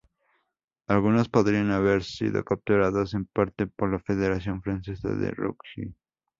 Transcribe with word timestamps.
Algunos 0.87 1.29
podrían 1.29 1.69
haber 1.69 2.03
sido 2.03 2.43
capturados 2.43 3.13
en 3.13 3.25
parte 3.27 3.67
por 3.67 3.91
la 3.91 3.99
Federación 3.99 4.59
Francesa 4.63 5.09
de 5.09 5.29
Rugby. 5.29 5.93